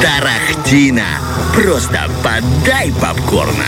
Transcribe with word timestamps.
Тарахтина. 0.00 1.45
Просто 1.56 2.06
подай 2.22 2.92
попкорна. 3.00 3.64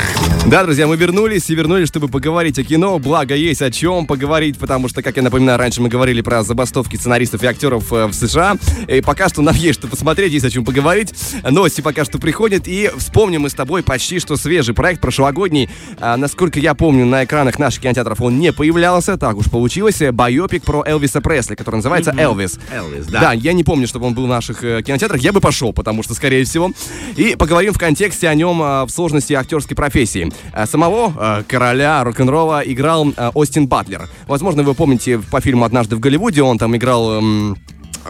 Да, 0.46 0.62
друзья, 0.62 0.86
мы 0.86 0.96
вернулись 0.96 1.48
и 1.50 1.54
вернулись, 1.54 1.88
чтобы 1.88 2.08
поговорить 2.08 2.58
о 2.58 2.62
кино. 2.62 2.98
Благо, 2.98 3.34
есть 3.34 3.60
о 3.60 3.70
чем 3.70 4.06
поговорить, 4.06 4.58
потому 4.58 4.88
что, 4.88 5.02
как 5.02 5.16
я 5.16 5.22
напоминаю, 5.22 5.58
раньше 5.58 5.80
мы 5.80 5.88
говорили 5.88 6.20
про 6.20 6.42
забастовки 6.42 6.96
сценаристов 6.96 7.42
и 7.42 7.46
актеров 7.46 7.92
э, 7.92 8.06
в 8.06 8.12
США. 8.14 8.56
И 8.88 9.00
пока 9.00 9.28
что 9.28 9.42
нам 9.42 9.54
есть 9.54 9.78
что 9.78 9.88
посмотреть, 9.88 10.32
есть 10.32 10.44
о 10.44 10.50
чем 10.50 10.64
поговорить. 10.64 11.14
Новости 11.42 11.80
пока 11.80 12.04
что 12.04 12.18
приходят. 12.18 12.66
И 12.66 12.90
вспомним 12.96 13.42
мы 13.42 13.50
с 13.50 13.54
тобой 13.54 13.82
почти 13.82 14.20
что 14.20 14.36
свежий 14.36 14.74
проект 14.74 15.00
прошлогодний. 15.00 15.68
А, 15.98 16.16
насколько 16.16 16.60
я 16.60 16.74
помню, 16.74 17.04
на 17.04 17.24
экранах 17.24 17.58
наших 17.58 17.82
кинотеатров 17.82 18.20
он 18.20 18.38
не 18.38 18.52
появлялся. 18.52 19.16
Так 19.16 19.36
уж 19.36 19.46
получилось. 19.46 20.00
Байопик 20.12 20.62
про 20.62 20.82
Элвиса 20.86 21.20
Пресли, 21.20 21.56
который 21.56 21.76
называется 21.76 22.14
«Элвис». 22.18 22.58
Элвис, 22.72 23.06
да. 23.06 23.20
Да, 23.20 23.32
я 23.32 23.52
не 23.52 23.64
помню, 23.64 23.86
чтобы 23.86 24.06
он 24.06 24.14
был 24.14 24.24
в 24.24 24.28
наших 24.28 24.64
э, 24.64 24.82
кинотеатрах. 24.82 25.20
Я 25.20 25.32
бы 25.32 25.40
пошел, 25.40 25.72
потому 25.72 26.02
что, 26.02 26.14
скорее 26.14 26.44
всего. 26.44 26.72
И 27.16 27.34
поговорим 27.36 27.74
в 27.78 27.80
контексте 27.80 28.28
о 28.28 28.34
нем 28.34 28.60
э, 28.60 28.84
в 28.86 28.90
сложности 28.90 29.34
актерской 29.34 29.76
профессии. 29.76 30.32
Э, 30.52 30.66
Самого 30.66 31.12
э, 31.16 31.44
короля 31.46 32.02
рок-н-ролла 32.02 32.60
играл 32.64 33.14
Остин 33.34 33.68
Батлер. 33.68 34.08
Возможно, 34.26 34.64
вы 34.64 34.74
помните 34.74 35.20
по 35.30 35.40
фильму 35.40 35.64
«Однажды 35.64 35.94
в 35.94 36.00
Голливуде» 36.00 36.42
он 36.42 36.58
там 36.58 36.76
играл... 36.76 37.22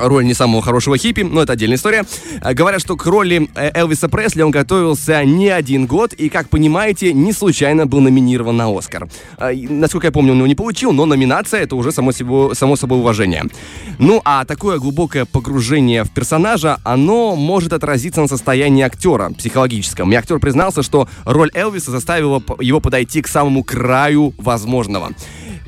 роль 0.01 0.25
не 0.25 0.35
самого 0.35 0.63
хорошего 0.63 0.97
хиппи, 0.97 1.23
но 1.23 1.43
это 1.43 1.53
отдельная 1.55 1.77
история. 1.77 2.05
Э, 2.43 2.55
Говорят, 2.55 2.81
что 2.81 2.97
к 2.97 3.07
роли 3.07 3.49
э, 3.55 3.71
Элвиса 3.75 4.09
Пресли 4.09 4.43
он 4.43 4.51
готовился 4.51 5.25
не 5.25 5.49
один 5.49 5.87
год 5.87 6.13
и, 6.13 6.29
как 6.29 6.49
понимаете, 6.49 7.13
не 7.13 7.33
случайно 7.33 7.87
был 7.87 8.01
номинирован 8.01 8.57
на 8.57 8.77
Оскар. 8.77 9.09
Э, 9.39 9.53
Насколько 9.55 10.09
я 10.09 10.13
помню, 10.13 10.33
он 10.33 10.39
его 10.39 10.47
не 10.47 10.55
получил, 10.55 10.93
но 10.93 11.07
номинация— 11.07 11.61
это 11.63 11.77
уже 11.77 11.93
само, 11.93 12.13
себе, 12.13 12.55
само 12.55 12.77
собой 12.77 12.99
уважение. 12.99 13.45
Ну, 13.99 14.21
а 14.25 14.45
такое 14.45 14.79
глубокое 14.79 15.25
погружение 15.25 16.05
в 16.05 16.11
персонажа, 16.11 16.79
оно 16.85 17.37
может 17.37 17.73
отразиться 17.73 18.21
на 18.21 18.29
состоянии 18.29 18.83
актера 18.83 19.31
психологическом. 19.31 20.13
И 20.13 20.15
актер 20.15 20.39
признался, 20.39 20.83
что 20.83 21.09
роль 21.25 21.51
Элвиса 21.55 21.91
заставила 21.91 22.43
его 22.61 22.81
подойти 22.81 23.23
к 23.23 23.29
самому 23.29 23.65
краю 23.65 24.35
возможного. 24.39 25.11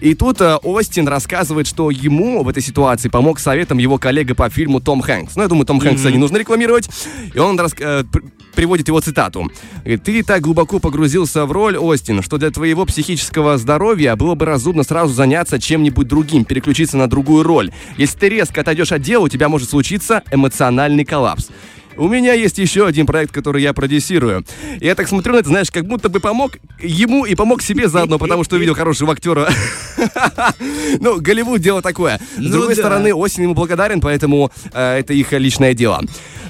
И 0.00 0.14
тут 0.14 0.40
э, 0.40 0.56
Остин 0.56 1.06
рассказывает, 1.08 1.66
что 1.66 1.90
ему 1.90 2.42
в 2.42 2.48
этой 2.48 2.62
ситуации 2.62 3.08
помог 3.08 3.38
советом 3.38 3.78
его 3.78 3.98
коллега 3.98 4.34
по 4.34 4.48
фильму 4.48 4.80
Том 4.80 5.00
Хэнкс. 5.02 5.36
Ну, 5.36 5.42
я 5.42 5.48
думаю, 5.48 5.66
Том 5.66 5.80
Хэнкса 5.80 6.10
не 6.10 6.18
нужно 6.18 6.36
рекламировать. 6.38 6.88
И 7.34 7.38
он 7.38 7.58
рас- 7.58 7.74
э, 7.78 8.04
пр- 8.10 8.22
приводит 8.54 8.88
его 8.88 9.00
цитату. 9.00 9.50
Говорит, 9.80 10.02
ты 10.02 10.22
так 10.22 10.40
глубоко 10.42 10.78
погрузился 10.78 11.46
в 11.46 11.52
роль, 11.52 11.76
Остин, 11.76 12.22
что 12.22 12.38
для 12.38 12.50
твоего 12.50 12.84
психического 12.86 13.58
здоровья 13.58 14.16
было 14.16 14.34
бы 14.34 14.44
разумно 14.46 14.82
сразу 14.82 15.12
заняться 15.14 15.58
чем-нибудь 15.60 16.08
другим, 16.08 16.44
переключиться 16.44 16.96
на 16.96 17.06
другую 17.08 17.42
роль. 17.42 17.70
Если 17.96 18.18
ты 18.18 18.28
резко 18.28 18.60
отойдешь 18.62 18.92
от 18.92 19.02
дела, 19.02 19.24
у 19.24 19.28
тебя 19.28 19.48
может 19.48 19.70
случиться 19.70 20.22
эмоциональный 20.32 21.04
коллапс. 21.04 21.48
У 22.00 22.08
меня 22.08 22.32
есть 22.32 22.56
еще 22.56 22.86
один 22.86 23.04
проект, 23.04 23.30
который 23.30 23.60
я 23.60 23.74
продюсирую. 23.74 24.42
И 24.80 24.86
я 24.86 24.94
так 24.94 25.06
смотрю 25.06 25.34
на 25.34 25.40
это, 25.40 25.50
знаешь, 25.50 25.70
как 25.70 25.84
будто 25.84 26.08
бы 26.08 26.18
помог 26.18 26.52
ему 26.80 27.26
и 27.26 27.34
помог 27.34 27.60
себе 27.60 27.90
заодно, 27.90 28.18
потому 28.18 28.42
что 28.42 28.56
увидел 28.56 28.74
хорошего 28.74 29.12
актера. 29.12 29.50
Ну, 30.98 31.20
Голливуд 31.20 31.60
дело 31.60 31.82
такое. 31.82 32.18
С 32.18 32.38
Ну 32.38 32.50
другой 32.50 32.74
стороны, 32.74 33.14
Осень 33.14 33.42
ему 33.44 33.54
благодарен, 33.54 34.00
поэтому 34.00 34.50
э, 34.72 34.98
это 35.00 35.12
их 35.12 35.32
личное 35.32 35.74
дело. 35.74 36.00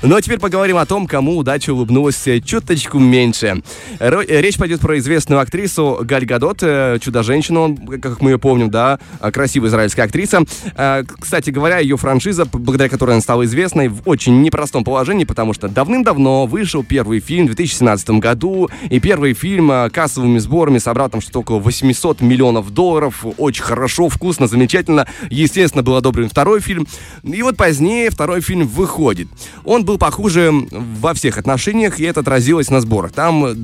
Ну 0.02 0.16
а 0.16 0.22
теперь 0.22 0.38
поговорим 0.38 0.78
о 0.78 0.86
том, 0.86 1.06
кому 1.06 1.36
удача 1.36 1.74
улыбнулась 1.74 2.26
чуточку 2.46 2.98
меньше. 2.98 3.62
Речь 3.98 4.56
пойдет 4.56 4.80
про 4.80 4.98
известную 4.98 5.42
актрису 5.42 5.98
Галь 6.02 6.24
Гадот, 6.24 6.62
э, 6.62 6.98
чудо-женщину, 7.02 7.76
как 8.00 8.22
мы 8.22 8.30
ее 8.30 8.38
помним, 8.38 8.70
да, 8.70 8.98
э, 9.20 9.30
красивая 9.30 9.68
израильская 9.68 10.04
актриса. 10.04 10.44
Э, 10.74 11.02
Кстати 11.04 11.50
говоря, 11.50 11.80
ее 11.80 11.98
франшиза, 11.98 12.46
благодаря 12.46 12.88
которой 12.88 13.10
она 13.10 13.20
стала 13.20 13.44
известной, 13.44 13.88
в 13.88 14.00
очень 14.06 14.40
непростом 14.40 14.84
положении, 14.84 15.24
потому 15.24 15.52
что 15.52 15.68
давным-давно 15.68 16.46
вышел 16.46 16.82
первый 16.82 17.20
фильм 17.20 17.44
в 17.44 17.54
2017 17.54 18.10
году, 18.20 18.70
и 18.88 19.00
первый 19.00 19.34
фильм 19.34 19.70
кассовыми 19.90 20.38
сборами 20.38 20.78
собрал 20.78 21.10
там 21.10 21.20
что-то 21.20 21.40
около 21.40 21.58
800 21.58 22.22
миллионов 22.22 22.70
долларов. 22.70 23.26
Очень 23.36 23.64
хорошо, 23.64 24.08
вкусно, 24.08 24.46
замечательно. 24.46 25.06
Естественно, 25.28 25.82
был 25.82 25.96
одобрен 25.96 26.30
второй 26.30 26.60
фильм. 26.60 26.86
И 27.22 27.42
вот 27.42 27.58
позднее 27.58 28.08
второй 28.10 28.40
фильм 28.40 28.66
выходит. 28.66 29.28
Он 29.64 29.84
был 29.90 29.98
похуже 29.98 30.52
во 30.70 31.14
всех 31.14 31.36
отношениях, 31.36 31.98
и 31.98 32.04
это 32.04 32.20
отразилось 32.20 32.70
на 32.70 32.80
сборах. 32.80 33.10
Там, 33.10 33.44
э, 33.44 33.54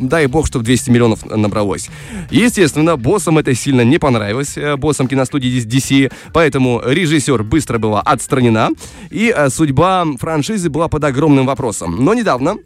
дай 0.00 0.26
бог, 0.26 0.48
чтобы 0.48 0.64
200 0.64 0.90
миллионов 0.90 1.24
набралось. 1.24 1.88
Естественно, 2.32 2.96
боссам 2.96 3.38
это 3.38 3.54
сильно 3.54 3.82
не 3.82 3.98
понравилось, 3.98 4.58
э, 4.58 4.76
боссам 4.76 5.06
киностудии 5.06 5.64
DC, 5.64 6.10
поэтому 6.32 6.82
режиссер 6.84 7.44
быстро 7.44 7.78
была 7.78 8.00
отстранена, 8.00 8.70
и 9.10 9.32
э, 9.32 9.50
судьба 9.50 10.04
франшизы 10.18 10.68
была 10.68 10.88
под 10.88 11.04
огромным 11.04 11.46
вопросом. 11.46 12.04
Но 12.04 12.12
недавно 12.12 12.56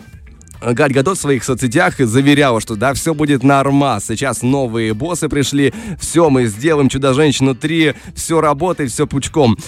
Галь 0.63 0.93
Гадот 0.93 1.19
в 1.19 1.21
своих 1.21 1.45
соцсетях 1.45 1.99
заверяла, 1.99 2.63
что 2.63 2.77
да, 2.77 2.95
все 2.95 3.13
будет 3.13 3.43
нормас. 3.43 4.07
Сейчас 4.07 4.41
новые 4.41 4.95
боссы 4.95 5.29
пришли, 5.29 5.75
все, 6.01 6.31
мы 6.31 6.47
сделаем 6.47 6.89
Чудо-женщину 6.89 7.55
3, 7.55 7.95
все 8.15 8.41
работает, 8.41 8.91
все 8.91 9.07
пучком. 9.07 9.59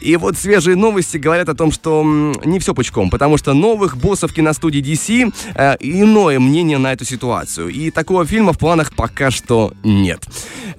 И 0.00 0.16
вот 0.16 0.36
свежие 0.36 0.76
новости 0.76 1.16
говорят 1.16 1.48
о 1.48 1.54
том, 1.54 1.72
что 1.72 2.02
не 2.44 2.58
все 2.58 2.74
пучком, 2.74 3.10
потому 3.10 3.36
что 3.36 3.52
новых 3.52 3.96
боссов 3.96 4.32
киностудии 4.32 4.80
DC 4.80 5.32
э, 5.54 5.76
иное 5.80 6.38
мнение 6.38 6.78
на 6.78 6.92
эту 6.92 7.04
ситуацию. 7.04 7.68
И 7.68 7.90
такого 7.90 8.24
фильма 8.24 8.52
в 8.52 8.58
планах 8.58 8.94
пока 8.94 9.30
что 9.30 9.72
нет. 9.84 10.22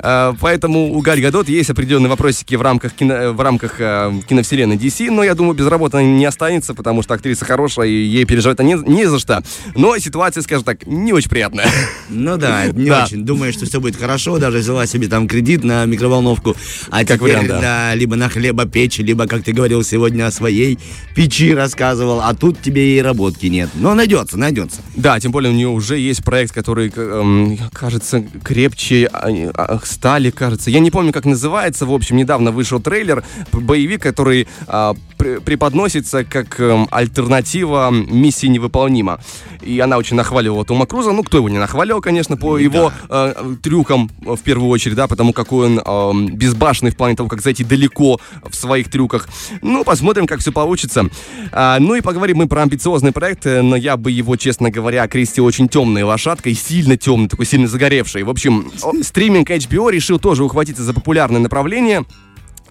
Э, 0.03 0.33
поэтому 0.39 0.93
у 0.93 1.01
Галь 1.01 1.21
Гадот 1.21 1.47
есть 1.47 1.69
определенные 1.69 2.09
вопросики 2.09 2.55
в 2.55 2.61
рамках, 2.61 2.93
кино, 2.93 3.31
в 3.31 3.39
рамках 3.41 3.75
э, 3.79 4.11
киновселенной 4.27 4.75
DC, 4.75 5.09
но 5.09 5.23
я 5.23 5.33
думаю, 5.33 5.55
без 5.55 5.65
работы 5.67 5.97
она 5.97 6.05
не 6.05 6.25
останется, 6.25 6.73
потому 6.73 7.01
что 7.03 7.13
актриса 7.13 7.45
хорошая, 7.45 7.87
и 7.87 7.93
ей 7.93 8.25
переживать 8.25 8.59
не, 8.59 8.73
не 8.73 9.05
за 9.05 9.17
что. 9.19 9.41
Но 9.75 9.97
ситуация, 9.97 10.43
скажем 10.43 10.65
так, 10.65 10.85
не 10.85 11.13
очень 11.13 11.29
приятная. 11.29 11.67
Ну 12.09 12.35
да, 12.37 12.65
не 12.73 12.89
Да. 12.89 13.05
очень. 13.05 13.23
Думаешь, 13.23 13.53
что 13.55 13.65
все 13.65 13.79
будет 13.79 13.95
хорошо, 13.95 14.37
даже 14.39 14.57
взяла 14.57 14.85
себе 14.85 15.07
там 15.07 15.27
кредит 15.27 15.63
на 15.63 15.85
микроволновку, 15.85 16.55
а 16.89 17.05
Как 17.05 17.19
теперь, 17.19 17.37
вариант, 17.37 17.47
да. 17.47 17.95
либо 17.95 18.15
на 18.17 18.27
хлебопечь, 18.27 18.97
либо, 18.99 19.25
как 19.27 19.43
ты 19.43 19.53
говорил 19.53 19.83
сегодня 19.83 20.27
о 20.27 20.31
своей 20.31 20.77
печи 21.15 21.53
рассказывал, 21.53 22.19
а 22.21 22.33
тут 22.33 22.61
тебе 22.61 22.97
и 22.97 23.01
работки 23.01 23.45
нет. 23.45 23.69
Но 23.75 23.93
найдется, 23.95 24.37
найдется. 24.37 24.81
Да, 24.95 25.19
тем 25.19 25.31
более 25.31 25.51
у 25.51 25.55
нее 25.55 25.69
уже 25.69 25.97
есть 25.97 26.23
проект, 26.23 26.51
который, 26.53 26.91
эм, 26.93 27.57
кажется, 27.71 28.23
крепче 28.43 29.09
а, 29.13 29.29
а, 29.53 29.79
стали, 29.93 30.29
кажется. 30.29 30.69
Я 30.69 30.79
не 30.79 30.91
помню, 30.91 31.13
как 31.13 31.25
называется. 31.25 31.85
В 31.85 31.93
общем, 31.93 32.17
недавно 32.17 32.51
вышел 32.51 32.81
трейлер, 32.81 33.23
боевик, 33.51 34.01
который 34.01 34.47
а, 34.67 34.95
пр- 35.17 35.41
преподносится 35.41 36.23
как 36.23 36.59
эм, 36.59 36.87
альтернатива 36.91 37.89
миссии 37.91 38.47
невыполнима. 38.47 39.19
И 39.61 39.79
она 39.79 39.97
очень 39.97 40.17
нахваливала 40.17 40.65
Тома 40.65 40.85
Круза. 40.85 41.11
Ну, 41.11 41.23
кто 41.23 41.37
его 41.37 41.49
не 41.49 41.57
нахваливал, 41.57 42.01
конечно, 42.01 42.35
по 42.35 42.57
его 42.57 42.91
э, 43.09 43.55
трюкам 43.61 44.11
э, 44.25 44.35
в 44.35 44.41
первую 44.41 44.69
очередь, 44.69 44.95
да, 44.95 45.07
потому 45.07 45.31
какой 45.31 45.67
он 45.67 45.79
эм, 45.79 46.35
безбашенный 46.35 46.91
в 46.91 46.97
плане 46.97 47.15
того, 47.15 47.29
как 47.29 47.41
зайти 47.41 47.63
далеко 47.63 48.19
в 48.43 48.55
своих 48.55 48.89
трюках. 48.89 49.29
Ну, 49.61 49.83
посмотрим, 49.83 50.27
как 50.27 50.39
все 50.39 50.51
получится. 50.51 51.05
А, 51.51 51.79
ну 51.79 51.95
и 51.95 52.01
поговорим 52.01 52.37
мы 52.37 52.47
про 52.47 52.63
амбициозный 52.63 53.11
проект, 53.11 53.45
э, 53.45 53.61
но 53.61 53.75
я 53.75 53.95
бы 53.95 54.11
его, 54.11 54.35
честно 54.35 54.69
говоря, 54.69 55.03
окрестил 55.03 55.45
очень 55.45 55.69
темной 55.69 56.03
лошадкой, 56.03 56.53
сильно 56.53 56.97
темной, 56.97 57.29
такой 57.29 57.45
сильно 57.45 57.67
загоревшей. 57.67 58.23
В 58.23 58.29
общем, 58.29 58.71
стриминг 59.01 59.49
HBO 59.49 59.72
решил 59.89 60.19
тоже 60.19 60.43
ухватиться 60.43 60.83
за 60.83 60.93
популярное 60.93 61.41
направление. 61.41 62.05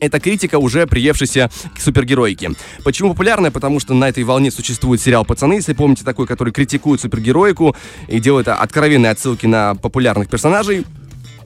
Это 0.01 0.19
критика, 0.19 0.59
уже 0.59 0.87
приевшейся 0.87 1.49
к 1.77 1.81
супергеройке. 1.81 2.51
Почему 2.83 3.11
популярная? 3.11 3.53
Потому 3.53 3.79
что 3.79 3.95
на 3.95 4.09
этой 4.09 4.25
волне 4.25 4.51
существует 4.51 5.01
сериал 5.01 5.25
«Пацаны», 5.25 5.55
если 5.55 5.75
помните, 5.75 6.03
такой, 6.05 6.27
который 6.27 6.53
критикует 6.53 7.01
супергероику 7.01 7.77
и 8.09 8.19
делает 8.19 8.49
откровенные 8.49 9.13
отсылки 9.13 9.47
на 9.47 9.77
популярных 9.77 10.29
персонажей. 10.29 10.85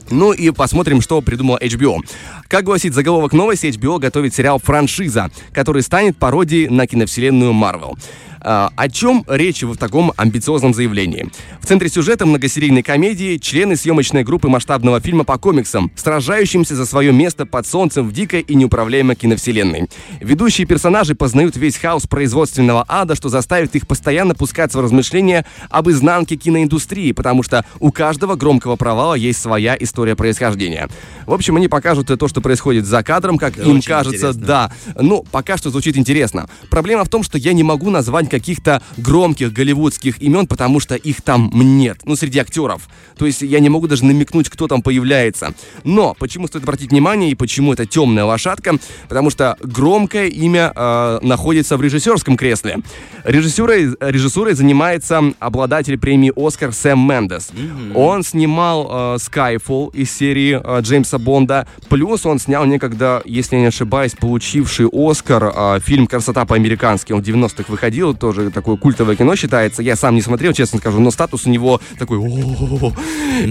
Ну 0.09 0.31
и 0.31 0.51
посмотрим, 0.51 1.01
что 1.01 1.21
придумала 1.21 1.59
HBO. 1.61 1.99
Как 2.47 2.63
гласит 2.63 2.93
заголовок 2.93 3.33
новости, 3.33 3.67
HBO 3.67 3.99
готовит 3.99 4.33
сериал 4.33 4.59
«Франшиза», 4.63 5.29
который 5.51 5.83
станет 5.83 6.17
пародией 6.17 6.69
на 6.69 6.87
киновселенную 6.87 7.53
Марвел. 7.53 7.97
А, 8.41 8.71
о 8.75 8.89
чем 8.89 9.23
речь 9.27 9.63
в 9.63 9.75
таком 9.77 10.13
амбициозном 10.17 10.73
заявлении? 10.73 11.29
В 11.61 11.65
центре 11.65 11.89
сюжета 11.89 12.25
многосерийной 12.25 12.83
комедии 12.83 13.37
члены 13.37 13.75
съемочной 13.75 14.23
группы 14.23 14.47
масштабного 14.47 14.99
фильма 15.01 15.23
по 15.23 15.37
комиксам, 15.37 15.91
сражающимся 15.95 16.75
за 16.75 16.85
свое 16.85 17.11
место 17.11 17.45
под 17.45 17.65
солнцем 17.67 18.07
в 18.07 18.13
дикой 18.13 18.41
и 18.41 18.55
неуправляемой 18.55 19.15
киновселенной. 19.15 19.89
Ведущие 20.19 20.67
персонажи 20.67 21.15
познают 21.15 21.55
весь 21.57 21.77
хаос 21.77 22.07
производственного 22.07 22.85
ада, 22.87 23.15
что 23.15 23.29
заставит 23.29 23.75
их 23.75 23.87
постоянно 23.87 24.35
пускаться 24.35 24.77
в 24.77 24.81
размышления 24.81 25.45
об 25.69 25.89
изнанке 25.89 26.35
киноиндустрии, 26.35 27.11
потому 27.11 27.43
что 27.43 27.65
у 27.79 27.91
каждого 27.91 28.35
громкого 28.35 28.75
провала 28.75 29.15
есть 29.15 29.41
своя 29.41 29.75
история 29.79 30.15
происхождения. 30.15 30.89
В 31.25 31.33
общем, 31.33 31.55
они 31.55 31.67
покажут 31.67 32.07
то, 32.07 32.27
что 32.27 32.41
происходит 32.41 32.85
за 32.85 33.03
кадром, 33.03 33.37
как 33.37 33.57
Это 33.57 33.67
им 33.67 33.81
кажется, 33.81 34.27
интересно. 34.27 34.45
да. 34.45 34.71
Ну, 34.95 35.25
пока 35.31 35.57
что 35.57 35.69
звучит 35.69 35.97
интересно. 35.97 36.47
Проблема 36.69 37.03
в 37.03 37.09
том, 37.09 37.23
что 37.23 37.37
я 37.37 37.53
не 37.53 37.63
могу 37.63 37.89
назвать 37.89 38.26
назвать 38.27 38.29
каких-то 38.29 38.81
громких 38.97 39.51
голливудских 39.53 40.21
имен, 40.21 40.47
потому 40.47 40.79
что 40.79 40.95
их 40.95 41.21
там 41.21 41.51
нет. 41.53 41.97
Ну, 42.05 42.15
среди 42.15 42.39
актеров. 42.39 42.87
То 43.17 43.25
есть 43.25 43.41
я 43.41 43.59
не 43.59 43.69
могу 43.69 43.87
даже 43.87 44.05
намекнуть, 44.05 44.49
кто 44.49 44.67
там 44.67 44.81
появляется. 44.81 45.53
Но 45.83 46.15
почему 46.19 46.47
стоит 46.47 46.63
обратить 46.63 46.91
внимание 46.91 47.31
и 47.31 47.35
почему 47.35 47.73
это 47.73 47.85
темная 47.85 48.25
лошадка? 48.25 48.77
Потому 49.09 49.29
что 49.29 49.57
громкое 49.61 50.27
имя 50.27 50.71
э, 50.75 51.19
находится 51.21 51.77
в 51.77 51.81
режиссерском 51.81 52.37
кресле. 52.37 52.77
Режиссурой, 53.23 53.95
режиссурой 53.99 54.53
занимается 54.53 55.21
обладатель 55.39 55.97
премии 55.97 56.31
«Оскар» 56.35 56.73
Сэм 56.73 56.99
Мендес. 56.99 57.49
Mm-hmm. 57.51 57.93
Он 57.95 58.23
снимал 58.23 58.87
э, 58.89 59.17
Skyfall 59.17 59.93
из 59.93 60.11
серии 60.11 60.59
э, 60.63 60.81
Джеймса 60.81 61.17
Бонда. 61.17 61.67
Плюс 61.89 62.25
он 62.25 62.39
снял 62.39 62.65
некогда, 62.65 63.21
если 63.25 63.55
я 63.55 63.61
не 63.61 63.67
ошибаюсь, 63.67 64.13
получивший 64.13 64.87
«Оскар» 64.91 65.51
э, 65.55 65.79
фильм 65.81 66.07
«Красота 66.07 66.45
по-американски». 66.45 67.13
Он 67.13 67.21
в 67.21 67.25
90-х 67.25 67.65
выходил, 67.67 68.13
тоже 68.17 68.51
такое 68.51 68.77
культовое 68.77 69.15
кино 69.15 69.35
считается. 69.35 69.81
Я 69.81 69.95
сам 69.95 70.15
не 70.15 70.21
смотрел, 70.21 70.53
честно 70.53 70.79
скажу, 70.79 70.99
но 70.99 71.11
статус 71.11 71.45
у 71.45 71.49
него 71.49 71.81
такой... 71.97 72.19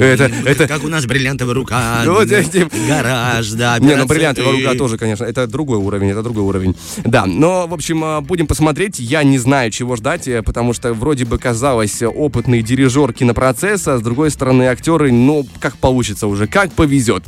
Это, 0.00 0.30
это... 0.44 0.68
Как 0.68 0.84
у 0.84 0.88
нас 0.88 1.06
бриллиантовая 1.06 1.54
рука, 1.54 2.02
гараж, 2.88 3.50
да. 3.50 3.78
Не, 3.78 3.96
ну 3.96 4.06
бриллиантовая 4.06 4.52
рука 4.52 4.74
тоже, 4.74 4.98
конечно, 4.98 5.24
это 5.24 5.46
другой 5.46 5.78
уровень, 5.78 6.10
это 6.10 6.22
другой 6.22 6.44
уровень. 6.44 6.76
Да, 7.04 7.26
но, 7.26 7.66
в 7.66 7.74
общем, 7.74 8.04
э, 8.04 8.20
будем 8.20 8.46
посмотреть. 8.46 8.98
Я 8.98 9.22
не 9.22 9.38
знаю, 9.38 9.70
чего 9.70 9.96
ждать, 9.96 10.28
э, 10.28 10.42
потому 10.42 10.72
что 10.72 10.92
вроде 10.92 11.24
бы 11.24 11.38
казалось 11.38 12.02
опытный 12.02 12.62
дирижер 12.62 13.12
кинопроцесса, 13.12 13.94
а 13.94 13.98
с 13.98 14.02
другой 14.02 14.30
стороны 14.30 14.64
актеры, 14.64 15.12
ну, 15.12 15.46
как 15.60 15.76
получится 15.78 16.26
уже, 16.26 16.46
как 16.46 16.72
повезет. 16.72 17.24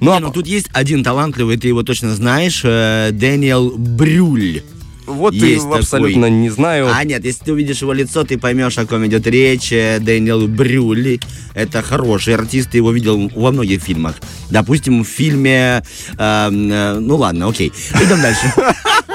Ну, 0.00 0.12
а... 0.12 0.20
ну 0.20 0.30
тут 0.30 0.46
есть 0.46 0.68
один 0.72 1.04
талантливый, 1.04 1.56
ты 1.56 1.68
его 1.68 1.82
точно 1.82 2.14
знаешь, 2.14 2.62
э, 2.64 3.10
Дэниел 3.12 3.74
Брюль. 3.76 4.62
Вот 5.06 5.34
есть 5.34 5.68
ты 5.68 5.78
абсолютно 5.78 6.22
такой. 6.22 6.30
не 6.30 6.50
знаю. 6.50 6.90
А 6.94 7.04
нет, 7.04 7.24
если 7.24 7.44
ты 7.44 7.52
увидишь 7.52 7.82
его 7.82 7.92
лицо, 7.92 8.24
ты 8.24 8.38
поймешь, 8.38 8.78
о 8.78 8.86
ком 8.86 9.06
идет 9.06 9.26
речь. 9.26 9.72
Э, 9.72 9.98
Дэниел 10.00 10.46
Брюли. 10.46 11.20
Это 11.54 11.82
хороший 11.82 12.34
артист, 12.34 12.70
ты 12.70 12.78
его 12.78 12.92
видел 12.92 13.30
во 13.34 13.50
многих 13.50 13.82
фильмах. 13.82 14.16
Допустим, 14.50 15.02
в 15.04 15.08
фильме... 15.08 15.82
Э, 16.18 16.50
э, 16.50 16.98
ну 17.00 17.16
ладно, 17.16 17.48
окей. 17.48 17.72
Идем 17.94 18.20
дальше. 18.20 18.52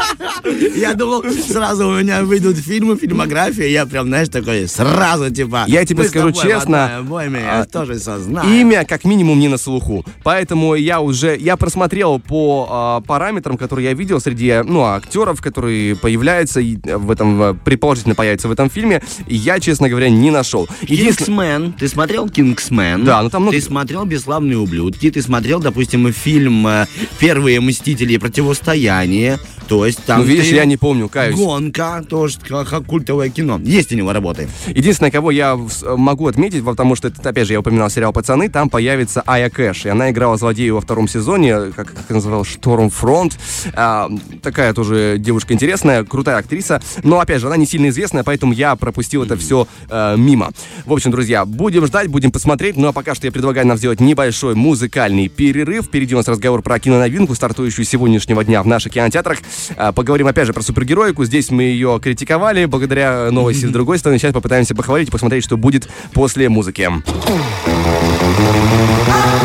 Я 0.76 0.94
думал, 0.94 1.24
сразу 1.48 1.88
у 1.88 1.94
меня 1.94 2.24
выйдут 2.24 2.58
фильмы, 2.58 2.98
фильмография, 2.98 3.68
я 3.68 3.86
прям, 3.86 4.08
знаешь, 4.08 4.30
такой 4.30 4.68
сразу, 4.68 5.30
типа... 5.32 5.66
Я 5.68 5.86
тебе 5.86 6.04
скажу 6.06 6.32
честно, 6.32 7.02
меня, 7.02 7.62
а, 7.62 7.66
тоже 7.66 8.00
сознаю. 8.00 8.50
Имя 8.50 8.86
как 8.86 9.06
минимум 9.06 9.40
не 9.40 9.48
на 9.48 9.58
слуху. 9.58 10.06
Поэтому 10.24 10.76
я 10.76 11.02
уже, 11.02 11.38
я 11.38 11.58
просмотрел 11.58 12.20
по 12.20 12.68
а, 12.70 13.02
параметрам, 13.02 13.58
которые 13.58 13.90
я 13.90 13.94
видел 13.94 14.20
среди, 14.20 14.62
ну, 14.64 14.84
актеров, 14.84 15.42
которые 15.42 15.96
появляются 15.96 16.62
в 16.62 17.12
этом, 17.12 17.60
предположительно 17.64 18.16
появятся 18.16 18.48
в 18.48 18.52
этом 18.52 18.70
фильме, 18.70 19.02
я, 19.28 19.60
честно 19.60 19.90
говоря, 19.90 20.10
не 20.10 20.32
нашел. 20.32 20.68
Кингсмен, 20.82 21.74
ты 21.74 21.88
смотрел 21.88 22.30
Кингсмен? 22.30 23.04
Да, 23.04 23.22
ну 23.22 23.30
там 23.30 23.44
много... 23.44 23.58
Ты 23.58 23.64
смотрел 23.64 24.06
«Бесславные 24.06 24.58
ублюдки», 24.58 25.10
ты 25.10 25.22
смотрел, 25.22 25.60
допустим, 25.60 26.12
фильм 26.14 26.68
э, 26.68 26.86
«Первые 27.20 27.60
мстители. 27.62 28.18
Противостояние», 28.18 29.40
то 29.68 29.86
есть 29.86 30.04
там... 30.06 30.22
Ну, 30.22 30.26
видишь, 30.38 30.54
я 30.54 30.66
не 30.66 30.78
помню, 30.78 31.10
каюсь. 31.10 31.36
Гонка, 31.36 32.04
тоже 32.08 32.38
как, 32.48 32.86
культовое 32.86 33.30
кино. 33.30 33.60
Есть 33.64 33.92
у 33.92 33.96
него 33.96 34.14
работы. 34.14 34.48
Единственное, 34.68 35.12
кого 35.12 35.32
я 35.32 35.60
могу 35.84 36.28
отметить, 36.28 36.64
потому 36.64 36.96
что, 36.96 37.08
это, 37.08 37.30
опять 37.30 37.48
же, 37.48 37.54
я 37.54 37.60
упоминал 37.60 37.90
сериал 37.90 38.14
«Пацаны», 38.14 38.50
там 38.50 38.70
появится 38.70 39.24
Ая 39.26 39.50
Кэш, 39.50 39.86
и 39.86 39.90
она 39.90 40.12
играла 40.12 40.38
злодею 40.38 40.76
во 40.76 40.82
втором 40.82 41.08
сезоне, 41.08 41.72
как, 41.76 41.94
как 41.94 42.10
называл, 42.10 42.44
Штормфронт. 42.44 43.38
А, 43.74 44.10
такая 44.42 44.74
тоже 44.74 45.18
девушка 45.20 45.54
интересная, 45.54 46.04
крутая 46.04 46.38
актриса, 46.38 46.82
но, 47.04 47.20
опять 47.20 47.42
же, 47.42 47.48
она 47.48 47.58
не 47.58 47.66
сильно 47.66 47.90
известная, 47.90 48.24
поэтому 48.24 48.54
я 48.54 48.76
пропустил 48.76 49.24
это 49.24 49.38
все 49.38 49.68
э, 49.90 50.16
мимо. 50.18 50.52
В 50.86 50.94
общем, 50.94 51.12
друзья, 51.12 51.46
будем 51.46 51.86
ждать, 51.88 52.08
будем 52.08 52.32
посмотреть, 52.32 52.78
ну 52.78 52.88
а 52.88 52.94
пока 52.94 53.16
что 53.16 53.28
я 53.28 53.32
предлагаю 53.32 53.68
нам 53.68 53.78
сделать 53.78 54.00
небольшой 54.00 54.56
музыкальный 54.56 55.28
перерыв. 55.28 55.86
Впереди 55.86 56.14
у 56.14 56.18
нас 56.18 56.28
разговор 56.28 56.62
про 56.62 56.80
киноновинку, 56.80 57.36
стартующую 57.36 57.86
сегодняшнего 57.86 58.44
дня 58.44 58.62
в 58.64 58.68
наших 58.68 58.94
кинотеатрах. 58.94 59.40
А, 59.78 59.92
поговорим 60.26 60.28
опять 60.28 60.48
же 60.48 60.54
про 60.54 60.62
супергероику. 60.62 61.26
Здесь 61.26 61.52
мы 61.52 61.64
ее 61.64 62.00
критиковали 62.02 62.66
благодаря 62.66 63.30
новости 63.32 63.66
с 63.66 63.70
другой 63.72 64.00
стороны. 64.00 64.20
Сейчас 64.20 64.34
попытаемся 64.34 64.76
похвалить 64.76 65.10
и 65.10 65.12
посмотреть, 65.12 65.44
что 65.44 65.58
будет 65.58 65.88
после 66.14 66.50
музыки. 66.50 66.90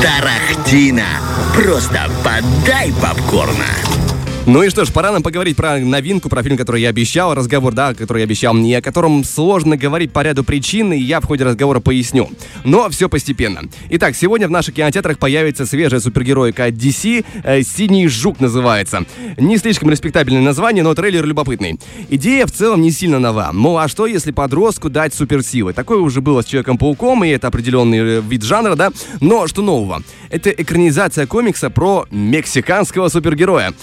Тарахтина. 0.02 1.06
Просто 1.54 2.08
подай 2.24 2.92
попкорна. 3.00 4.09
Ну 4.46 4.62
и 4.62 4.70
что 4.70 4.87
ж, 4.87 4.92
пора 4.92 5.12
нам 5.12 5.22
поговорить 5.22 5.54
про 5.54 5.78
новинку, 5.78 6.31
про 6.31 6.42
фильм, 6.42 6.56
который 6.56 6.81
я 6.81 6.88
обещал, 6.88 7.34
разговор, 7.34 7.75
да, 7.75 7.92
который 7.92 8.20
я 8.20 8.25
обещал, 8.25 8.56
и 8.56 8.72
о 8.72 8.81
котором 8.81 9.22
сложно 9.22 9.76
говорить 9.76 10.12
по 10.12 10.22
ряду 10.22 10.44
причин, 10.44 10.94
и 10.94 10.98
я 10.98 11.20
в 11.20 11.26
ходе 11.26 11.44
разговора 11.44 11.81
поясню. 11.81 12.31
Но 12.64 12.88
все 12.88 13.10
постепенно. 13.10 13.62
Итак, 13.90 14.16
сегодня 14.16 14.48
в 14.48 14.50
наших 14.50 14.75
кинотеатрах 14.75 15.19
появится 15.19 15.66
свежая 15.66 16.00
супергероика 16.00 16.64
от 16.64 16.75
DC, 16.75 17.25
э, 17.44 17.62
«Синий 17.62 18.08
жук» 18.08 18.40
называется. 18.40 19.04
Не 19.37 19.58
слишком 19.58 19.90
респектабельное 19.90 20.42
название, 20.42 20.82
но 20.82 20.94
трейлер 20.94 21.26
любопытный. 21.26 21.78
Идея 22.08 22.46
в 22.46 22.52
целом 22.52 22.81
не 22.81 22.90
сильно 22.92 23.19
нова. 23.19 23.50
Мол, 23.52 23.78
а 23.78 23.88
что 23.88 24.06
если 24.06 24.31
подростку 24.31 24.88
дать 24.88 25.12
суперсилы? 25.12 25.75
Такое 25.75 25.98
уже 25.98 26.22
было 26.22 26.40
с 26.40 26.46
Человеком-пауком, 26.46 27.25
и 27.25 27.28
это 27.28 27.48
определенный 27.48 27.98
э, 27.98 28.22
вид 28.22 28.42
жанра, 28.42 28.75
да? 28.75 28.90
Но 29.20 29.46
что 29.46 29.60
нового? 29.60 30.02
Это 30.31 30.48
экранизация 30.50 31.26
комикса 31.26 31.69
про 31.69 32.06
мексиканского 32.10 33.08
супергероя. 33.08 33.75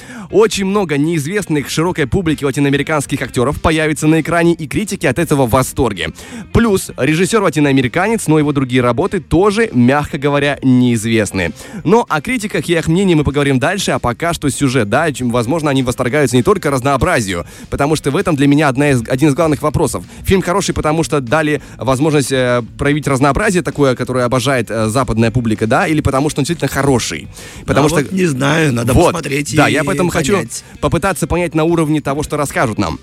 Очень 0.48 0.68
много 0.68 0.98
неизвестных 0.98 1.70
широкой 1.70 2.08
публике 2.08 2.46
латиноамериканских 2.46 3.22
актеров 3.22 3.60
появится 3.60 4.08
на 4.08 4.22
экране, 4.22 4.54
и 4.54 4.66
критики 4.66 5.06
от 5.06 5.20
этого 5.20 5.46
в 5.46 5.50
восторге. 5.50 6.12
Плюс 6.54 6.90
режиссер 6.96 7.42
латиноамериканец, 7.42 8.28
но 8.28 8.40
его 8.40 8.54
другие 8.54 8.82
работы 8.82 9.20
тоже, 9.20 9.70
мягко 9.74 10.18
говоря, 10.18 10.58
неизвестны. 10.64 11.52
Но 11.84 12.06
о 12.08 12.22
критиках 12.22 12.70
и 12.70 12.78
их 12.78 12.88
мнении 12.88 13.14
мы 13.14 13.26
поговорим 13.26 13.60
дальше, 13.60 13.92
а 13.92 14.00
пока 14.00 14.32
что 14.32 14.50
сюжет, 14.50 14.88
да, 14.88 15.12
чем, 15.12 15.32
возможно, 15.32 15.70
они 15.70 15.84
восторгаются 15.84 16.38
не 16.38 16.44
только 16.44 16.72
разнообразию, 16.72 17.46
потому 17.70 17.98
что 17.98 18.10
в 18.12 18.16
этом 18.16 18.38
для 18.38 18.48
меня 18.48 18.70
одна 18.70 18.92
из, 18.92 19.02
один 19.06 19.28
из 19.28 19.34
главных 19.34 19.62
вопросов. 19.62 20.06
Фильм 20.24 20.42
хороший, 20.42 20.74
потому 20.74 21.04
что 21.04 21.20
дали 21.20 21.62
возможность 21.76 22.32
э, 22.32 22.64
проявить 22.78 23.06
разнообразие 23.06 23.64
такое, 23.64 23.96
которое 23.96 24.24
обожает 24.24 24.72
э, 24.72 24.88
западная 24.88 25.30
публика, 25.30 25.68
да, 25.68 25.88
или 25.88 26.00
потому 26.00 26.30
что 26.30 26.40
он 26.40 26.46
действительно 26.46 26.70
хороший. 26.70 27.28
Потому 27.66 27.88
а 27.88 27.90
что... 27.90 27.98
Вот 27.98 28.14
не 28.14 28.28
знаю, 28.28 28.72
надо 28.72 28.94
вот, 28.94 29.08
посмотреть 29.08 29.54
Да, 29.54 29.68
я 29.68 29.84
поэтому 29.84 30.10
хочу 30.10 30.37
понять. 30.38 30.64
попытаться 30.82 31.28
понять 31.28 31.56
на 31.56 31.64
уровне 31.64 32.02
того, 32.02 32.24
что 32.24 32.38
расскажут 32.38 32.78
нам. 32.78 33.00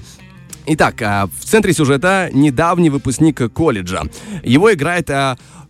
Итак, 0.66 1.02
а, 1.02 1.26
в 1.26 1.44
центре 1.44 1.74
сюжета 1.74 2.30
недавний 2.32 2.88
выпускник 2.88 3.52
колледжа. 3.52 4.04
Его 4.42 4.72
играет 4.72 5.10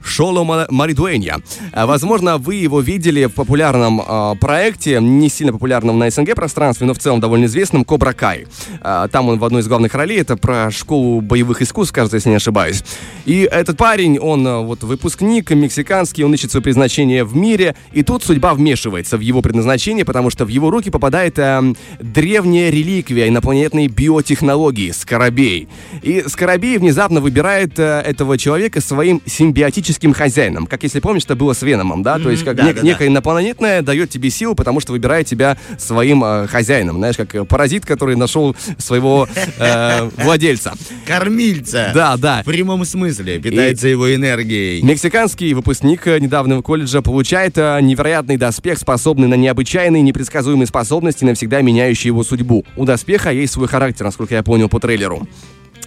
Шоло 0.05 0.67
Маридуэнья. 0.69 1.39
А, 1.73 1.87
возможно, 1.87 2.37
вы 2.39 2.57
его 2.57 2.81
видели 2.81 3.25
в 3.25 3.33
популярном 3.33 4.01
э, 4.01 4.35
проекте, 4.39 5.01
не 5.01 5.29
сильно 5.29 5.53
популярном 5.53 5.99
на 5.99 6.11
СНГ 6.11 6.35
пространстве, 6.35 6.87
но 6.87 6.95
в 6.95 6.99
целом 6.99 7.21
довольно 7.21 7.47
известном, 7.47 7.85
Кобра 7.85 8.13
Кай. 8.13 8.47
Э, 8.83 9.09
там 9.11 9.29
он 9.29 9.39
в 9.39 9.45
одной 9.45 9.63
из 9.63 9.67
главных 9.67 9.95
ролей, 9.95 10.21
это 10.21 10.37
про 10.37 10.71
школу 10.71 11.21
боевых 11.21 11.63
искусств, 11.63 11.95
кажется, 11.95 12.17
если 12.17 12.29
не 12.29 12.37
ошибаюсь. 12.37 12.85
И 13.25 13.49
этот 13.51 13.79
парень, 13.79 14.19
он 14.19 14.67
вот 14.67 14.83
выпускник 14.85 15.51
мексиканский, 15.51 16.23
он 16.23 16.35
ищет 16.35 16.51
свое 16.51 16.63
предназначение 16.63 17.25
в 17.25 17.35
мире, 17.35 17.75
и 17.93 18.03
тут 18.03 18.23
судьба 18.23 18.55
вмешивается 18.55 19.17
в 19.17 19.21
его 19.21 19.41
предназначение, 19.41 20.05
потому 20.05 20.31
что 20.31 20.45
в 20.45 20.49
его 20.49 20.71
руки 20.71 20.91
попадает 20.91 21.39
э, 21.39 21.75
древняя 21.99 22.71
реликвия 22.71 23.29
инопланетной 23.29 23.89
биотехнологии, 23.89 24.91
Скоробей. 24.91 25.69
И 26.03 26.25
Скоробей 26.29 26.77
внезапно 26.77 27.21
выбирает 27.21 27.79
э, 27.79 28.03
этого 28.05 28.37
человека 28.37 28.81
своим 28.83 29.23
симбиотическим 29.25 29.94
мифическим 29.95 30.13
хозяином. 30.13 30.67
Как 30.67 30.83
если 30.83 31.01
помнишь, 31.01 31.25
это 31.25 31.37
было 31.37 31.53
с 31.53 31.63
Веномом, 31.63 32.03
да? 32.03 32.17
Mm-hmm, 32.17 32.23
То 32.23 32.31
есть 32.31 32.45
как 32.45 32.57
да, 32.57 32.71
нек- 32.71 32.75
да, 32.75 32.83
некое 32.83 33.05
да. 33.05 33.13
инопланетное 33.13 33.83
дает 33.83 34.11
тебе 34.11 34.31
силу, 34.31 34.55
потому 34.55 34.81
что 34.81 34.93
выбирает 34.93 35.27
тебя 35.27 35.57
своим 35.79 36.25
э, 36.25 36.47
хозяином. 36.47 36.97
Знаешь, 36.97 37.17
как 37.17 37.47
паразит, 37.47 37.87
который 37.87 38.17
нашел 38.17 38.57
своего 38.79 39.29
э, 39.59 40.11
владельца. 40.17 40.75
Кормильца. 41.07 41.91
Да, 41.95 42.17
да. 42.17 42.43
В 42.43 42.47
прямом 42.47 42.85
смысле. 42.85 43.39
Питается 43.39 43.89
И 43.89 43.91
его 43.91 44.13
энергией. 44.15 44.83
Мексиканский 44.83 45.55
выпускник 45.55 46.07
э, 46.07 46.19
недавнего 46.19 46.63
колледжа 46.63 47.03
получает 47.03 47.57
э, 47.57 47.79
невероятный 47.81 48.37
доспех, 48.37 48.79
способный 48.79 49.29
на 49.29 49.35
необычайные, 49.35 50.03
непредсказуемые 50.03 50.67
способности, 50.67 51.25
навсегда 51.25 51.63
меняющие 51.63 52.09
его 52.09 52.25
судьбу. 52.25 52.65
У 52.77 52.85
доспеха 52.85 53.31
есть 53.31 53.53
свой 53.53 53.69
характер, 53.69 54.05
насколько 54.05 54.35
я 54.35 54.43
понял 54.43 54.69
по 54.69 54.81
трейлеру. 54.81 55.27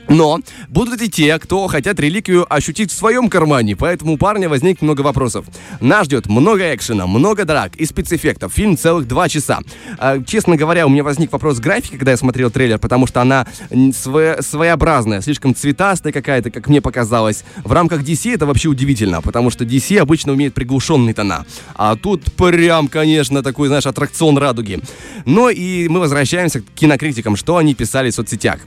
Но 0.07 0.39
будут 0.69 1.01
и 1.01 1.09
те, 1.09 1.37
кто 1.39 1.67
хотят 1.67 1.99
реликвию 1.99 2.45
ощутить 2.53 2.91
в 2.91 2.97
своем 2.97 3.29
кармане, 3.29 3.75
поэтому 3.75 4.13
у 4.13 4.17
парня 4.17 4.49
возникнет 4.49 4.81
много 4.81 5.01
вопросов. 5.01 5.45
Нас 5.81 6.05
ждет 6.05 6.27
много 6.27 6.73
экшена, 6.73 7.07
много 7.07 7.45
драк 7.45 7.75
и 7.75 7.85
спецэффектов. 7.85 8.53
Фильм 8.53 8.77
целых 8.77 9.07
два 9.07 9.29
часа. 9.29 9.59
А, 9.97 10.21
честно 10.23 10.55
говоря, 10.55 10.85
у 10.85 10.89
меня 10.89 11.03
возник 11.03 11.31
вопрос 11.31 11.59
графики, 11.59 11.95
когда 11.95 12.11
я 12.11 12.17
смотрел 12.17 12.49
трейлер, 12.49 12.79
потому 12.79 13.07
что 13.07 13.21
она 13.21 13.47
своя, 13.93 14.41
своеобразная, 14.41 15.21
слишком 15.21 15.53
цветастая 15.53 16.13
какая-то, 16.13 16.51
как 16.51 16.67
мне 16.67 16.81
показалось. 16.81 17.43
В 17.63 17.71
рамках 17.71 18.01
DC 18.01 18.33
это 18.33 18.45
вообще 18.45 18.69
удивительно, 18.69 19.21
потому 19.21 19.49
что 19.49 19.65
DC 19.65 19.97
обычно 19.97 20.33
умеет 20.33 20.53
приглушенные 20.53 21.13
тона. 21.13 21.45
А 21.75 21.95
тут 21.95 22.31
прям, 22.33 22.87
конечно, 22.87 23.43
такой, 23.43 23.67
знаешь, 23.67 23.85
аттракцион 23.85 24.37
радуги. 24.37 24.79
Но 25.25 25.49
и 25.49 25.87
мы 25.87 25.99
возвращаемся 25.99 26.61
к 26.61 26.65
кинокритикам, 26.75 27.35
что 27.35 27.57
они 27.57 27.75
писали 27.75 28.09
в 28.09 28.15
соцсетях. 28.15 28.59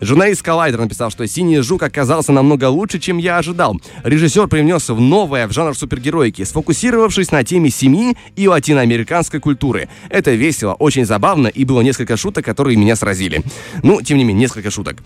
Журналист 0.00 0.46
Райдер 0.46 0.80
написал, 0.80 1.10
что 1.10 1.26
«Синий 1.26 1.60
жук» 1.60 1.82
оказался 1.82 2.32
намного 2.32 2.68
лучше, 2.68 2.98
чем 2.98 3.18
я 3.18 3.38
ожидал. 3.38 3.80
Режиссер 4.04 4.48
привнес 4.48 4.88
в 4.88 5.00
новое 5.00 5.46
в 5.46 5.52
жанр 5.52 5.76
супергеройки, 5.76 6.44
сфокусировавшись 6.44 7.30
на 7.30 7.44
теме 7.44 7.70
семьи 7.70 8.16
и 8.36 8.48
латиноамериканской 8.48 9.40
культуры. 9.40 9.88
Это 10.08 10.32
весело, 10.32 10.74
очень 10.74 11.04
забавно 11.04 11.48
и 11.48 11.64
было 11.64 11.80
несколько 11.80 12.16
шуток, 12.16 12.44
которые 12.44 12.76
меня 12.76 12.96
сразили. 12.96 13.42
Ну, 13.82 14.02
тем 14.02 14.18
не 14.18 14.24
менее, 14.24 14.42
несколько 14.42 14.70
шуток. 14.70 14.98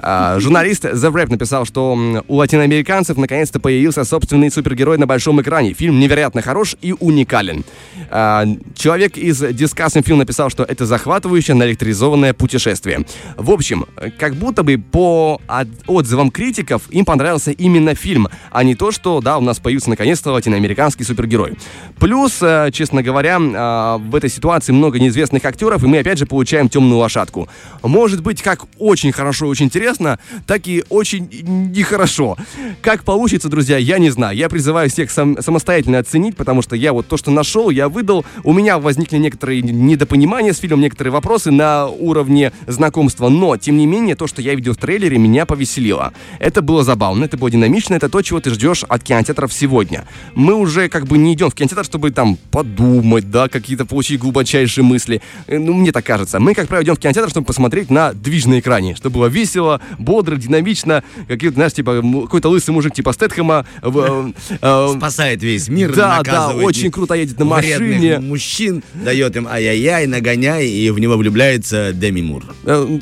А, 0.00 0.38
журналист 0.40 0.84
The 0.84 1.12
Wrap 1.12 1.30
написал, 1.30 1.64
что 1.64 2.22
у 2.26 2.36
латиноамериканцев 2.36 3.16
наконец-то 3.16 3.60
появился 3.60 4.04
собственный 4.04 4.50
супергерой 4.50 4.98
на 4.98 5.06
большом 5.06 5.40
экране. 5.40 5.74
Фильм 5.74 6.00
невероятно 6.00 6.42
хорош 6.42 6.76
и 6.82 6.92
уникален. 6.98 7.64
А, 8.10 8.44
человек 8.74 9.16
из 9.16 9.42
Discussing 9.42 10.04
Film 10.04 10.16
написал, 10.16 10.50
что 10.50 10.64
это 10.64 10.86
захватывающее 10.86 11.54
наэлектризованное 11.54 12.34
путешествие. 12.34 13.06
В 13.36 13.50
общем, 13.50 13.86
как 14.18 14.31
будто 14.34 14.62
бы 14.62 14.78
по 14.78 15.40
отзывам 15.86 16.30
критиков 16.30 16.90
им 16.90 17.04
понравился 17.04 17.50
именно 17.50 17.94
фильм, 17.94 18.28
а 18.50 18.64
не 18.64 18.74
то, 18.74 18.90
что, 18.90 19.20
да, 19.20 19.38
у 19.38 19.40
нас 19.40 19.58
появился 19.58 19.90
наконец-то 19.90 20.32
латиноамериканский 20.32 21.04
супергерой. 21.04 21.58
Плюс, 21.98 22.38
э, 22.40 22.70
честно 22.72 23.02
говоря, 23.02 23.38
э, 23.38 23.98
в 23.98 24.14
этой 24.14 24.30
ситуации 24.30 24.72
много 24.72 24.98
неизвестных 24.98 25.44
актеров, 25.44 25.82
и 25.82 25.86
мы 25.86 25.98
опять 25.98 26.18
же 26.18 26.26
получаем 26.26 26.68
темную 26.68 26.98
лошадку. 26.98 27.48
Может 27.82 28.22
быть, 28.22 28.42
как 28.42 28.64
очень 28.78 29.12
хорошо 29.12 29.46
и 29.46 29.48
очень 29.48 29.66
интересно, 29.66 30.18
так 30.46 30.66
и 30.66 30.84
очень 30.88 31.28
нехорошо. 31.74 32.36
Как 32.80 33.04
получится, 33.04 33.48
друзья, 33.48 33.78
я 33.78 33.98
не 33.98 34.10
знаю. 34.10 34.36
Я 34.36 34.48
призываю 34.48 34.90
всех 34.90 35.10
сам, 35.10 35.40
самостоятельно 35.40 35.98
оценить, 35.98 36.36
потому 36.36 36.62
что 36.62 36.76
я 36.76 36.92
вот 36.92 37.06
то, 37.06 37.16
что 37.16 37.30
нашел, 37.30 37.70
я 37.70 37.88
выдал. 37.88 38.24
У 38.44 38.52
меня 38.52 38.78
возникли 38.78 39.18
некоторые 39.18 39.62
недопонимания 39.62 40.52
с 40.52 40.58
фильмом, 40.58 40.80
некоторые 40.80 41.12
вопросы 41.12 41.50
на 41.50 41.86
уровне 41.86 42.52
знакомства, 42.66 43.28
но, 43.28 43.56
тем 43.56 43.76
не 43.76 43.86
менее, 43.86 44.16
то, 44.22 44.28
что 44.28 44.40
я 44.40 44.54
видел 44.54 44.74
в 44.74 44.76
трейлере, 44.76 45.18
меня 45.18 45.46
повеселило. 45.46 46.12
Это 46.38 46.62
было 46.62 46.84
забавно, 46.84 47.24
это 47.24 47.36
было 47.36 47.50
динамично, 47.50 47.94
это 47.94 48.08
то, 48.08 48.22
чего 48.22 48.38
ты 48.38 48.50
ждешь 48.50 48.84
от 48.84 49.02
кинотеатров 49.02 49.52
сегодня. 49.52 50.06
Мы 50.36 50.54
уже 50.54 50.88
как 50.88 51.08
бы 51.08 51.18
не 51.18 51.34
идем 51.34 51.50
в 51.50 51.54
кинотеатр, 51.56 51.84
чтобы 51.84 52.12
там 52.12 52.38
подумать, 52.52 53.28
да, 53.32 53.48
какие-то 53.48 53.84
получить 53.84 54.20
глубочайшие 54.20 54.84
мысли. 54.84 55.20
Э, 55.48 55.58
ну, 55.58 55.72
мне 55.72 55.90
так 55.90 56.04
кажется. 56.04 56.38
Мы, 56.38 56.54
как 56.54 56.68
правило, 56.68 56.84
идем 56.84 56.94
в 56.94 57.00
кинотеатр, 57.00 57.30
чтобы 57.30 57.46
посмотреть 57.46 57.90
на 57.90 58.12
движ 58.12 58.44
на 58.44 58.60
экране, 58.60 58.94
чтобы 58.94 59.14
было 59.14 59.26
весело, 59.26 59.80
бодро, 59.98 60.36
динамично, 60.36 61.02
какие-то, 61.26 61.56
знаешь, 61.56 61.72
типа, 61.72 62.00
какой-то 62.22 62.48
лысый 62.48 62.72
мужик 62.72 62.94
типа 62.94 63.12
Стэтхэма. 63.12 63.66
Э, 63.82 64.30
э, 64.60 64.94
Спасает 64.98 65.42
весь 65.42 65.68
мир, 65.68 65.92
Да, 65.96 66.22
да, 66.22 66.50
очень 66.50 66.92
круто 66.92 67.14
едет 67.14 67.40
на 67.40 67.44
машине. 67.44 68.20
мужчин, 68.20 68.84
дает 68.94 69.34
им 69.34 69.48
ай-яй-яй, 69.48 70.06
нагоняй, 70.06 70.68
и 70.68 70.90
в 70.90 71.00
него 71.00 71.16
влюбляется 71.16 71.92
Деми 71.92 72.20
Мур. 72.20 72.44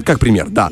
Как 0.02 0.18
пример, 0.18 0.46
да. 0.48 0.70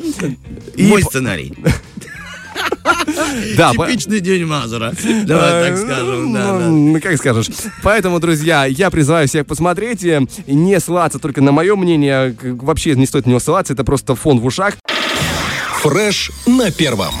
Мой 0.77 1.03
сценарий. 1.03 1.53
Да, 3.57 3.71
Типичный 3.71 4.19
день 4.19 4.45
Мазура. 4.45 4.93
Давай 5.25 5.69
так 5.69 5.77
скажем. 5.77 6.33
Да, 6.33 6.53
ну, 6.53 6.99
Как 7.01 7.17
скажешь. 7.17 7.47
Поэтому, 7.83 8.19
друзья, 8.19 8.65
я 8.65 8.89
призываю 8.89 9.27
всех 9.27 9.45
посмотреть. 9.45 10.03
Не 10.47 10.79
ссылаться 10.79 11.19
только 11.19 11.41
на 11.41 11.51
мое 11.51 11.75
мнение. 11.75 12.35
Вообще 12.41 12.95
не 12.95 13.05
стоит 13.05 13.25
на 13.25 13.31
него 13.31 13.39
ссылаться. 13.39 13.73
Это 13.73 13.83
просто 13.83 14.15
фон 14.15 14.39
в 14.39 14.45
ушах. 14.45 14.75
Фреш 15.81 16.31
на 16.45 16.71
первом. 16.71 17.13